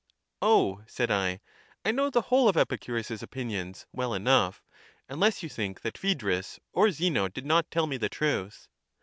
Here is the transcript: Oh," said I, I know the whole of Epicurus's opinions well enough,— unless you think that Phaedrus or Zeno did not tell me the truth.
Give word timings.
Oh," 0.41 0.81
said 0.87 1.11
I, 1.11 1.41
I 1.85 1.91
know 1.91 2.09
the 2.09 2.23
whole 2.23 2.49
of 2.49 2.57
Epicurus's 2.57 3.21
opinions 3.21 3.85
well 3.91 4.15
enough,— 4.15 4.63
unless 5.09 5.43
you 5.43 5.49
think 5.49 5.81
that 5.81 5.95
Phaedrus 5.95 6.59
or 6.73 6.89
Zeno 6.89 7.27
did 7.27 7.45
not 7.45 7.69
tell 7.69 7.85
me 7.85 7.97
the 7.97 8.09
truth. 8.09 8.67